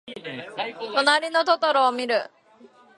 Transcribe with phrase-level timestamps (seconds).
[0.95, 2.31] となりのトトロをみる。